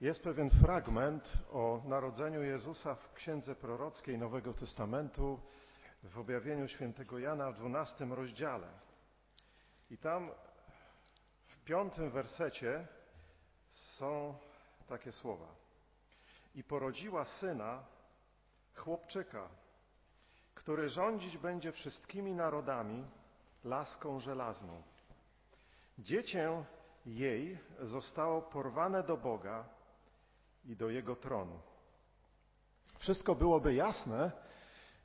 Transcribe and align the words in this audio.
Jest 0.00 0.22
pewien 0.22 0.50
fragment 0.50 1.38
o 1.52 1.82
narodzeniu 1.84 2.42
Jezusa 2.42 2.94
w 2.94 3.12
księdze 3.12 3.54
prorockiej 3.54 4.18
Nowego 4.18 4.54
Testamentu 4.54 5.40
w 6.02 6.18
objawieniu 6.18 6.68
świętego 6.68 7.18
Jana 7.18 7.52
w 7.52 7.56
dwunastym 7.56 8.12
rozdziale. 8.12 8.68
I 9.90 9.98
tam 9.98 10.30
w 11.46 11.64
piątym 11.64 12.10
wersecie 12.10 12.86
są 13.70 14.34
takie 14.88 15.12
słowa. 15.12 15.48
I 16.54 16.64
porodziła 16.64 17.24
syna, 17.24 17.84
chłopczyka, 18.76 19.48
który 20.54 20.88
rządzić 20.88 21.38
będzie 21.38 21.72
wszystkimi 21.72 22.34
narodami 22.34 23.04
laską 23.64 24.20
żelazną. 24.20 24.82
Dziecię 25.98 26.64
jej 27.06 27.58
zostało 27.80 28.42
porwane 28.42 29.02
do 29.02 29.16
Boga 29.16 29.79
i 30.64 30.76
do 30.76 30.90
Jego 30.90 31.16
tronu. 31.16 31.60
Wszystko 32.98 33.34
byłoby 33.34 33.74
jasne, 33.74 34.32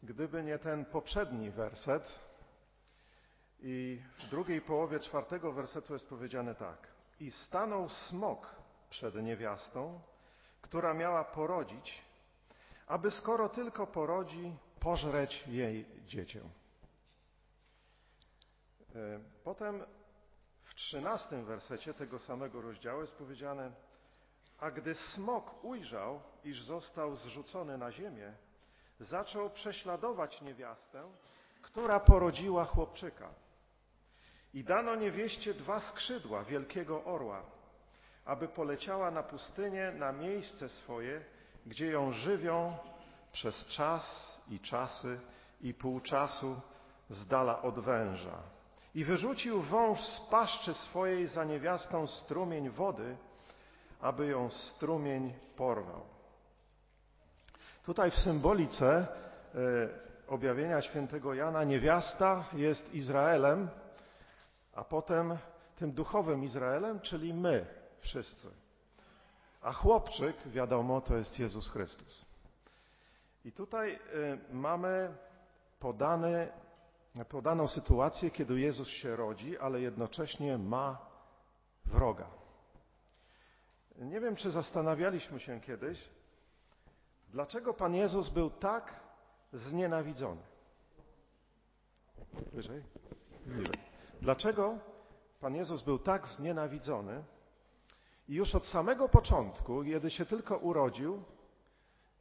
gdyby 0.03 0.43
nie 0.43 0.59
ten 0.59 0.85
poprzedni 0.85 1.51
werset. 1.51 2.19
I 3.59 4.01
w 4.19 4.29
drugiej 4.29 4.61
połowie 4.61 4.99
czwartego 4.99 5.51
wersetu 5.51 5.93
jest 5.93 6.07
powiedziane 6.09 6.55
tak. 6.55 6.87
I 7.19 7.31
stanął 7.31 7.89
smok 7.89 8.55
przed 8.89 9.15
niewiastą, 9.15 10.01
która 10.61 10.93
miała 10.93 11.23
porodzić, 11.23 12.01
aby 12.87 13.11
skoro 13.11 13.49
tylko 13.49 13.87
porodzi, 13.87 14.55
pożreć 14.79 15.43
jej 15.47 15.85
dziecię. 16.05 16.41
E, 18.95 19.19
potem 19.43 19.83
w 20.63 20.75
trzynastym 20.75 21.45
wersecie 21.45 21.93
tego 21.93 22.19
samego 22.19 22.61
rozdziału 22.61 23.01
jest 23.01 23.15
powiedziane, 23.15 23.71
a 24.59 24.71
gdy 24.71 24.95
smok 24.95 25.63
ujrzał, 25.63 26.21
iż 26.43 26.63
został 26.63 27.15
zrzucony 27.15 27.77
na 27.77 27.91
ziemię, 27.91 28.33
zaczął 28.99 29.49
prześladować 29.49 30.41
niewiastę, 30.41 31.03
która 31.61 31.99
porodziła 31.99 32.65
chłopczyka. 32.65 33.29
I 34.53 34.63
dano 34.63 34.95
niewieście 34.95 35.53
dwa 35.53 35.79
skrzydła 35.79 36.43
wielkiego 36.43 37.03
orła, 37.03 37.41
aby 38.25 38.47
poleciała 38.47 39.11
na 39.11 39.23
pustynię, 39.23 39.91
na 39.91 40.11
miejsce 40.11 40.69
swoje, 40.69 41.25
gdzie 41.65 41.87
ją 41.87 42.11
żywią 42.11 42.77
przez 43.31 43.65
czas 43.65 44.35
i 44.49 44.59
czasy 44.59 45.19
i 45.61 45.73
pół 45.73 45.99
czasu 45.99 46.61
z 47.09 47.27
dala 47.27 47.61
od 47.61 47.79
węża. 47.79 48.43
I 48.95 49.05
wyrzucił 49.05 49.61
wąż 49.61 49.99
z 49.99 50.19
paszczy 50.19 50.73
swojej 50.73 51.27
za 51.27 51.43
niewiastą 51.43 52.07
strumień 52.07 52.69
wody, 52.69 53.17
aby 54.01 54.27
ją 54.27 54.49
strumień 54.49 55.33
porwał. 55.55 56.01
Tutaj 57.83 58.11
w 58.11 58.15
symbolice 58.15 58.87
e, 58.97 59.07
objawienia 60.27 60.81
świętego 60.81 61.33
Jana 61.33 61.63
niewiasta 61.63 62.45
jest 62.53 62.93
Izraelem, 62.93 63.69
a 64.73 64.83
potem 64.83 65.37
tym 65.75 65.91
duchowym 65.91 66.43
Izraelem, 66.43 66.99
czyli 66.99 67.33
my 67.33 67.65
wszyscy. 67.99 68.49
A 69.61 69.73
chłopczyk, 69.73 70.47
wiadomo, 70.47 71.01
to 71.01 71.17
jest 71.17 71.39
Jezus 71.39 71.69
Chrystus. 71.69 72.25
I 73.45 73.51
tutaj 73.51 73.93
e, 73.93 73.99
mamy 74.51 75.17
podane, 75.79 76.47
podaną 77.29 77.67
sytuację, 77.67 78.31
kiedy 78.31 78.59
Jezus 78.59 78.87
się 78.87 79.15
rodzi, 79.15 79.57
ale 79.57 79.81
jednocześnie 79.81 80.57
ma 80.57 80.97
wroga. 81.85 82.27
Nie 83.99 84.19
wiem, 84.19 84.35
czy 84.35 84.51
zastanawialiśmy 84.51 85.39
się 85.39 85.61
kiedyś, 85.61 86.09
dlaczego 87.29 87.73
Pan 87.73 87.95
Jezus 87.95 88.29
był 88.29 88.49
tak 88.49 88.99
znienawidzony. 89.53 90.41
Wyżej? 92.53 92.83
Dlaczego 94.21 94.77
Pan 95.39 95.55
Jezus 95.55 95.81
był 95.81 95.99
tak 95.99 96.27
znienawidzony 96.27 97.23
i 98.27 98.33
już 98.33 98.55
od 98.55 98.65
samego 98.65 99.09
początku, 99.09 99.83
kiedy 99.83 100.09
się 100.09 100.25
tylko 100.25 100.57
urodził, 100.57 101.23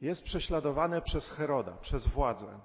jest 0.01 0.23
prześladowany 0.23 1.01
przez 1.01 1.31
Heroda, 1.31 1.71
przez 1.71 2.07
władzę. 2.07 2.59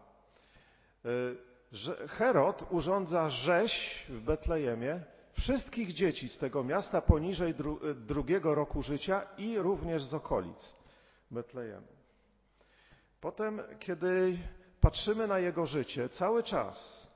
Y, 1.04 2.08
Herod 2.08 2.66
urządza 2.70 3.30
rzeź 3.30 4.06
w 4.08 4.20
Betlejemie 4.20 5.04
wszystkich 5.40 5.92
dzieci 5.92 6.28
z 6.28 6.38
tego 6.38 6.64
miasta 6.64 7.00
poniżej 7.00 7.54
dru 7.54 7.80
drugiego 7.94 8.54
roku 8.54 8.82
życia 8.82 9.22
i 9.38 9.58
również 9.58 10.04
z 10.04 10.14
okolic 10.14 10.74
Betlejemu. 11.30 11.86
Potem, 13.20 13.62
kiedy 13.78 14.38
patrzymy 14.80 15.26
na 15.26 15.38
jego 15.38 15.66
życie, 15.66 16.08
cały 16.08 16.42
czas 16.42 17.08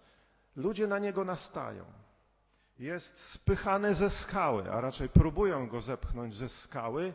ludzie 0.56 0.86
na 0.86 0.98
niego 0.98 1.24
nastają. 1.24 1.84
Jest 2.78 3.18
spychany 3.18 3.94
ze 3.94 4.10
skały, 4.10 4.72
a 4.72 4.80
raczej 4.80 5.08
próbują 5.08 5.68
go 5.68 5.80
zepchnąć 5.80 6.34
ze 6.34 6.48
skały 6.48 7.14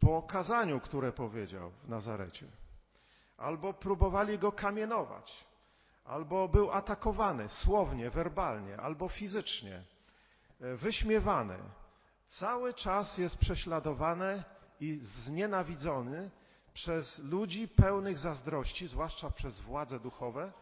po 0.00 0.22
kazaniu, 0.22 0.80
które 0.80 1.12
powiedział 1.12 1.70
w 1.84 1.88
Nazarecie. 1.88 2.46
Albo 3.38 3.72
próbowali 3.72 4.38
go 4.38 4.52
kamienować, 4.52 5.44
albo 6.04 6.48
był 6.48 6.70
atakowany 6.70 7.48
słownie, 7.48 8.10
werbalnie, 8.10 8.76
albo 8.76 9.08
fizycznie. 9.08 9.84
E, 10.62 10.76
wyśmiewany, 10.76 11.58
cały 12.28 12.74
czas 12.74 13.18
jest 13.18 13.36
prześladowany 13.38 14.42
i 14.80 15.00
znienawidzony 15.02 16.30
przez 16.74 17.18
ludzi 17.18 17.68
pełnych 17.68 18.18
zazdrości, 18.18 18.86
zwłaszcza 18.86 19.30
przez 19.30 19.60
władze 19.60 20.00
duchowe. 20.00 20.52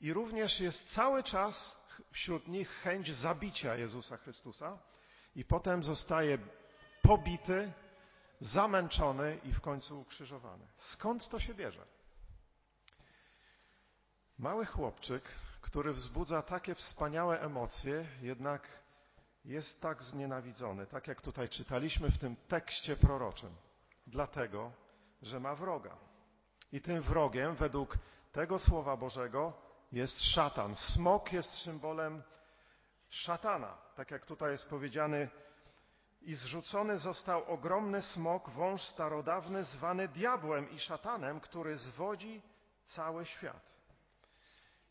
I 0.00 0.12
również 0.12 0.60
jest 0.60 0.94
cały 0.94 1.22
czas 1.22 1.80
wśród 2.12 2.48
nich 2.48 2.68
chęć 2.68 3.14
zabicia 3.14 3.76
Jezusa 3.76 4.16
Chrystusa 4.16 4.78
i 5.34 5.44
potem 5.44 5.82
zostaje 5.82 6.38
pobity, 7.02 7.72
zamęczony 8.40 9.40
i 9.44 9.52
w 9.52 9.60
końcu 9.60 10.00
ukrzyżowany. 10.00 10.66
Skąd 10.76 11.28
to 11.28 11.40
się 11.40 11.54
bierze? 11.54 11.86
Mały 14.38 14.66
chłopczyk 14.66 15.22
który 15.60 15.92
wzbudza 15.92 16.42
takie 16.42 16.74
wspaniałe 16.74 17.40
emocje, 17.40 18.06
jednak 18.22 18.68
jest 19.44 19.80
tak 19.80 20.02
znienawidzony, 20.02 20.86
tak 20.86 21.08
jak 21.08 21.20
tutaj 21.20 21.48
czytaliśmy 21.48 22.10
w 22.10 22.18
tym 22.18 22.36
tekście 22.36 22.96
proroczym, 22.96 23.50
dlatego, 24.06 24.72
że 25.22 25.40
ma 25.40 25.54
wroga. 25.54 25.96
I 26.72 26.80
tym 26.80 27.02
wrogiem, 27.02 27.54
według 27.54 27.98
tego 28.32 28.58
słowa 28.58 28.96
Bożego, 28.96 29.52
jest 29.92 30.22
szatan. 30.22 30.76
Smok 30.76 31.32
jest 31.32 31.50
symbolem 31.50 32.22
szatana, 33.08 33.78
tak 33.96 34.10
jak 34.10 34.26
tutaj 34.26 34.50
jest 34.50 34.68
powiedziany, 34.68 35.28
i 36.22 36.34
zrzucony 36.34 36.98
został 36.98 37.44
ogromny 37.52 38.02
smok, 38.02 38.50
wąż 38.50 38.82
starodawny, 38.82 39.64
zwany 39.64 40.08
diabłem 40.08 40.70
i 40.70 40.78
szatanem, 40.78 41.40
który 41.40 41.76
zwodzi 41.76 42.42
cały 42.84 43.26
świat. 43.26 43.79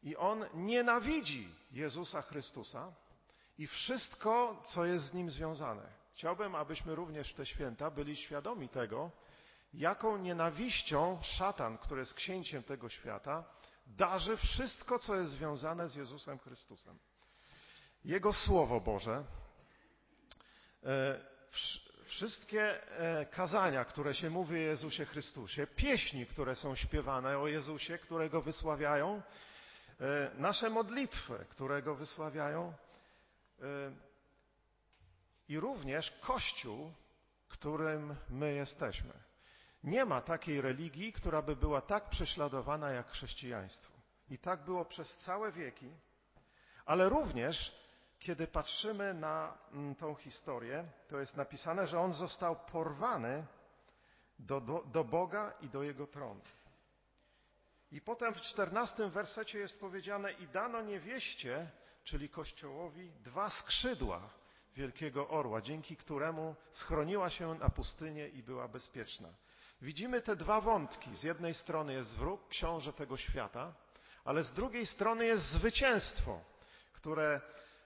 I 0.04 0.16
on 0.16 0.46
nienawidzi 0.54 1.56
Jezusa 1.72 2.22
Chrystusa 2.22 2.94
i 3.58 3.68
wszystko, 3.68 4.64
co 4.66 4.86
jest 4.86 5.06
z 5.06 5.14
nim 5.14 5.30
związane. 5.30 6.00
Chciałbym, 6.14 6.56
abyśmy 6.56 6.96
również 6.96 7.34
w 7.34 7.36
te 7.36 7.46
święta 7.46 7.92
byli 7.92 8.16
świadomi 8.16 8.70
tego, 8.70 9.12
jaką 9.74 10.18
nienawiścią 10.18 11.20
szatan, 11.22 11.78
który 11.78 12.00
jest 12.00 12.14
księciem 12.14 12.64
tego 12.64 12.90
świata, 12.90 13.44
darzy 13.88 14.38
wszystko, 14.38 15.00
co 15.00 15.16
jest 15.16 15.32
związane 15.32 15.90
z 15.90 15.96
Jezusem 15.96 16.40
Chrystusem. 16.40 17.00
Jego 18.06 18.34
Słowo 18.34 18.80
Boże, 18.80 19.24
e, 20.84 21.20
wszystkie 22.06 22.92
e, 23.00 23.26
kazania, 23.26 23.86
które 23.86 24.14
się 24.14 24.30
mówi 24.30 24.56
o 24.56 24.58
Jezusie 24.58 25.06
Chrystusie, 25.06 25.68
pieśni, 25.68 26.26
które 26.26 26.56
są 26.56 26.76
śpiewane 26.76 27.38
o 27.38 27.48
Jezusie, 27.48 27.98
które 27.98 28.30
Go 28.30 28.42
wysławiają, 28.42 29.22
nasze 30.38 30.70
modlitwy, 30.70 31.46
które 31.50 31.82
Go 31.82 31.96
wysławiają 31.96 32.74
e, 33.62 33.66
i 35.48 35.60
również 35.60 36.12
Kościół, 36.22 36.92
którym 37.48 38.16
my 38.30 38.54
jesteśmy. 38.54 39.14
Nie 39.84 40.06
ma 40.06 40.22
takiej 40.22 40.62
religii, 40.62 41.14
która 41.14 41.42
by 41.42 41.56
była 41.56 41.82
tak 41.82 42.10
prześladowana 42.10 42.92
jak 42.92 43.08
chrześcijaństwo. 43.08 43.94
I 44.30 44.38
tak 44.38 44.64
było 44.64 44.86
przez 44.86 45.18
całe 45.18 45.52
wieki, 45.52 45.90
ale 46.86 47.10
również 47.10 47.80
kiedy 48.20 48.48
patrzymy 48.48 49.14
na 49.14 49.58
mm, 49.72 49.96
tą 49.96 50.16
historię, 50.16 50.86
to 51.10 51.20
jest 51.20 51.38
napisane, 51.38 51.88
że 51.88 52.00
on 52.00 52.14
został 52.14 52.56
porwany 52.56 53.46
do, 54.40 54.62
do, 54.62 54.84
do 54.84 55.04
Boga 55.04 55.54
i 55.62 55.70
do 55.70 55.84
Jego 55.84 56.08
tronu. 56.08 56.42
I 57.92 58.02
potem 58.02 58.34
w 58.34 58.42
czternastym 58.42 59.10
wersecie 59.10 59.60
jest 59.60 59.80
powiedziane 59.80 60.32
i 60.32 60.48
dano 60.48 60.82
niewieście, 60.82 61.72
czyli 62.04 62.30
Kościołowi, 62.30 63.12
dwa 63.24 63.50
skrzydła 63.50 64.30
wielkiego 64.76 65.28
orła, 65.30 65.62
dzięki 65.62 65.98
któremu 65.98 66.56
schroniła 66.72 67.30
się 67.30 67.56
na 67.56 67.70
pustynię 67.70 68.28
i 68.28 68.44
była 68.44 68.68
bezpieczna. 68.68 69.30
Widzimy 69.82 70.22
te 70.22 70.36
dwa 70.36 70.62
wątki. 70.62 71.16
Z 71.16 71.24
jednej 71.24 71.54
strony 71.54 71.94
jest 71.94 72.16
wróg, 72.16 72.48
książę 72.48 72.94
tego 72.94 73.18
świata, 73.18 73.74
ale 74.26 74.44
z 74.44 74.54
drugiej 74.54 74.86
strony 74.86 75.26
jest 75.26 75.46
zwycięstwo, 75.46 76.42
które 76.94 77.42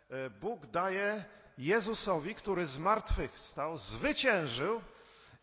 e, 0.10 0.30
Bóg 0.30 0.66
daje 0.66 1.26
Jezusowi, 1.58 2.36
który 2.36 2.66
z 2.66 2.78
martwych 2.78 3.40
stał, 3.40 3.78
zwyciężył 3.78 4.82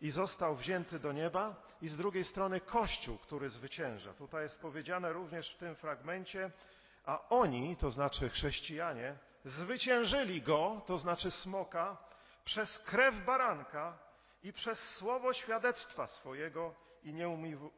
i 0.01 0.11
został 0.11 0.55
wzięty 0.55 0.99
do 0.99 1.11
nieba, 1.11 1.55
i 1.81 1.87
z 1.87 1.97
drugiej 1.97 2.23
strony 2.23 2.61
Kościół, 2.61 3.17
który 3.17 3.49
zwycięża. 3.49 4.13
Tutaj 4.13 4.43
jest 4.43 4.59
powiedziane 4.59 5.13
również 5.13 5.53
w 5.53 5.57
tym 5.57 5.75
fragmencie, 5.75 6.51
a 7.05 7.29
oni, 7.29 7.77
to 7.77 7.91
znaczy 7.91 8.29
chrześcijanie, 8.29 9.15
zwyciężyli 9.45 10.41
go, 10.41 10.81
to 10.85 10.97
znaczy 10.97 11.31
smoka, 11.31 11.97
przez 12.45 12.79
krew 12.79 13.25
baranka 13.25 13.97
i 14.43 14.53
przez 14.53 14.79
słowo 14.79 15.33
świadectwa 15.33 16.07
swojego 16.07 16.75
i 17.03 17.13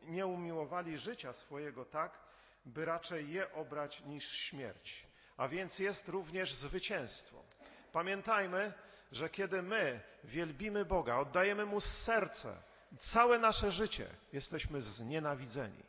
nie 0.03 0.25
umiłowali 0.25 0.97
życia 0.97 1.33
swojego 1.33 1.85
tak, 1.85 2.19
by 2.65 2.85
raczej 2.85 3.33
je 3.33 3.53
obrać 3.53 4.01
niż 4.01 4.31
śmierć. 4.31 5.07
A 5.37 5.47
więc 5.47 5.79
jest 5.79 6.09
również 6.09 6.53
zwycięstwo. 6.53 7.43
Pamiętajmy, 7.91 8.73
że 9.13 9.29
kiedy 9.29 9.61
my 9.61 10.01
wielbimy 10.23 10.85
Boga, 10.85 11.17
oddajemy 11.17 11.65
Mu 11.65 11.81
serce, 11.81 12.57
całe 12.99 13.39
nasze 13.39 13.71
życie, 13.71 14.07
jesteśmy 14.33 14.81
znienawidzeni. 14.81 15.83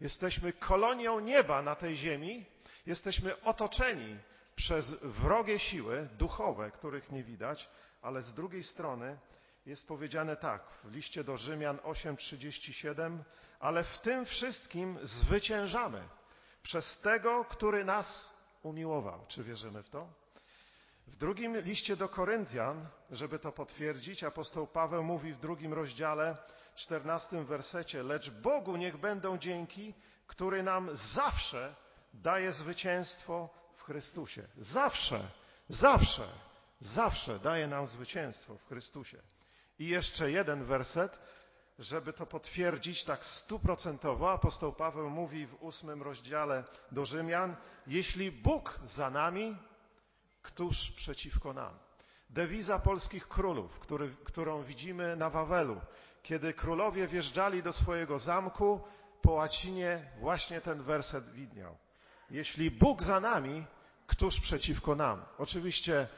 Jesteśmy 0.00 0.52
kolonią 0.52 1.20
nieba 1.20 1.62
na 1.62 1.74
tej 1.74 1.96
ziemi, 1.96 2.44
jesteśmy 2.86 3.42
otoczeni 3.42 4.18
przez 4.56 4.94
wrogie 5.02 5.58
siły 5.58 6.08
duchowe, 6.18 6.70
których 6.70 7.10
nie 7.12 7.24
widać, 7.24 7.68
ale 8.02 8.22
z 8.22 8.34
drugiej 8.34 8.62
strony 8.62 9.18
jest 9.66 9.88
powiedziane 9.88 10.36
tak 10.36 10.62
w 10.84 10.92
liście 10.92 11.24
do 11.24 11.36
Rzymian 11.36 11.76
8:37, 11.76 13.18
ale 13.60 13.84
w 13.84 13.98
tym 13.98 14.26
wszystkim 14.26 14.98
zwyciężamy 15.02 16.08
przez 16.62 16.98
tego, 16.98 17.44
który 17.44 17.84
nas 17.84 18.34
umiłował. 18.62 19.26
Czy 19.28 19.44
wierzymy 19.44 19.82
w 19.82 19.90
to? 19.90 20.08
W 21.10 21.16
drugim 21.16 21.60
liście 21.60 21.96
do 21.96 22.08
Koryntian, 22.08 22.86
żeby 23.10 23.38
to 23.38 23.52
potwierdzić, 23.52 24.24
apostoł 24.24 24.66
Paweł 24.66 25.04
mówi 25.04 25.32
w 25.32 25.40
drugim 25.40 25.72
rozdziale, 25.72 26.36
czternastym 26.76 27.44
wersecie, 27.44 28.02
lecz 28.02 28.30
Bogu 28.30 28.76
niech 28.76 28.96
będą 28.96 29.38
dzięki, 29.38 29.94
który 30.26 30.62
nam 30.62 30.90
zawsze 31.14 31.74
daje 32.14 32.52
zwycięstwo 32.52 33.48
w 33.76 33.82
Chrystusie. 33.82 34.42
Zawsze, 34.56 35.20
zawsze, 35.68 36.28
zawsze 36.80 37.38
daje 37.38 37.66
nam 37.66 37.86
zwycięstwo 37.86 38.58
w 38.58 38.68
Chrystusie. 38.68 39.18
I 39.78 39.88
jeszcze 39.88 40.30
jeden 40.30 40.64
werset, 40.64 41.20
żeby 41.78 42.12
to 42.12 42.26
potwierdzić 42.26 43.04
tak 43.04 43.24
stuprocentowo, 43.24 44.32
apostoł 44.32 44.72
Paweł 44.72 45.10
mówi 45.10 45.46
w 45.46 45.62
ósmym 45.62 46.02
rozdziale 46.02 46.64
do 46.92 47.04
Rzymian, 47.04 47.56
jeśli 47.86 48.32
Bóg 48.32 48.80
za 48.84 49.10
nami, 49.10 49.56
któż 50.42 50.92
przeciwko 50.92 51.52
nam? 51.52 51.78
Dewiza 52.30 52.78
polskich 52.78 53.28
królów, 53.28 53.80
który, 53.80 54.16
którą 54.24 54.62
widzimy 54.62 55.16
na 55.16 55.30
Wawelu, 55.30 55.80
kiedy 56.22 56.54
królowie 56.54 57.06
wjeżdżali 57.06 57.62
do 57.62 57.72
swojego 57.72 58.18
zamku, 58.18 58.80
po 59.22 59.32
łacinie 59.32 60.10
właśnie 60.20 60.60
ten 60.60 60.82
werset 60.82 61.32
widniał. 61.32 61.76
Jeśli 62.30 62.70
Bóg 62.70 63.02
za 63.02 63.20
nami, 63.20 63.66
któż 64.06 64.40
przeciwko 64.40 64.94
nam? 64.94 65.22
Oczywiście 65.38 66.08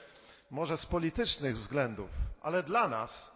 może 0.50 0.76
z 0.76 0.86
politycznych 0.86 1.56
względów, 1.56 2.10
ale 2.42 2.62
dla 2.62 2.88
nas 2.88 3.32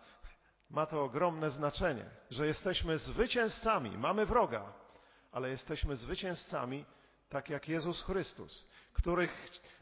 ma 0.71 0.87
to 0.87 1.05
ogromne 1.05 1.50
znaczenie, 1.50 2.11
że 2.31 2.47
jesteśmy 2.47 2.99
zwycięzcami. 2.99 3.99
Mamy 3.99 4.27
wroga, 4.27 4.73
ale 5.32 5.50
jesteśmy 5.50 5.97
zwycięzcami, 5.97 6.85
tak 7.28 7.50
jak 7.50 7.69
Jezus 7.69 8.02
Chrystus, 8.02 8.67
który 8.93 9.28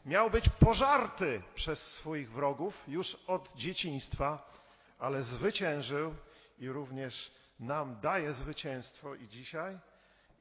miał 0.05 0.29
być 0.29 0.49
pożarty 0.49 1.41
przez 1.55 1.79
swoich 1.79 2.31
wrogów 2.31 2.83
już 2.87 3.15
od 3.27 3.53
dzieciństwa, 3.55 4.49
ale 4.99 5.23
zwyciężył 5.23 6.15
i 6.59 6.69
również 6.69 7.31
nam 7.59 7.99
daje 7.99 8.33
zwycięstwo 8.33 9.15
i 9.15 9.27
dzisiaj. 9.27 9.79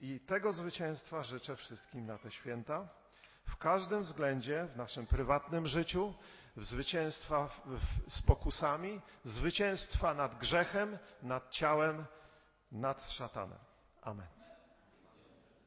I 0.00 0.20
tego 0.20 0.52
zwycięstwa 0.52 1.22
życzę 1.22 1.56
wszystkim 1.56 2.06
na 2.06 2.18
te 2.18 2.30
święta. 2.30 2.88
W 3.46 3.56
każdym 3.56 4.02
względzie, 4.02 4.68
w 4.74 4.76
naszym 4.76 5.06
prywatnym 5.06 5.66
życiu, 5.66 6.14
zwycięstwa 6.56 7.48
z 8.08 8.22
pokusami, 8.22 9.00
zwycięstwa 9.24 10.14
nad 10.14 10.38
grzechem, 10.38 10.98
nad 11.22 11.50
ciałem, 11.50 12.06
nad 12.72 13.10
szatanem. 13.10 13.58
Amen. 14.02 14.43